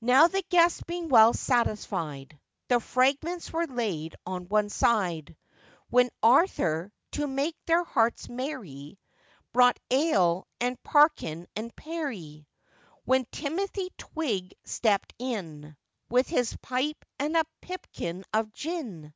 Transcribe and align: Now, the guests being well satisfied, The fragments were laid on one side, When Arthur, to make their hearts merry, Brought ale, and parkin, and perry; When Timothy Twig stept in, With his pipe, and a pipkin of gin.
Now, 0.00 0.28
the 0.28 0.44
guests 0.50 0.84
being 0.86 1.08
well 1.08 1.32
satisfied, 1.34 2.38
The 2.68 2.78
fragments 2.78 3.52
were 3.52 3.66
laid 3.66 4.14
on 4.24 4.46
one 4.46 4.68
side, 4.68 5.36
When 5.88 6.10
Arthur, 6.22 6.92
to 7.10 7.26
make 7.26 7.56
their 7.66 7.82
hearts 7.82 8.28
merry, 8.28 9.00
Brought 9.52 9.80
ale, 9.90 10.46
and 10.60 10.80
parkin, 10.84 11.48
and 11.56 11.74
perry; 11.74 12.46
When 13.04 13.24
Timothy 13.32 13.90
Twig 13.98 14.54
stept 14.62 15.12
in, 15.18 15.76
With 16.08 16.28
his 16.28 16.56
pipe, 16.62 17.04
and 17.18 17.36
a 17.36 17.44
pipkin 17.62 18.24
of 18.32 18.52
gin. 18.52 19.12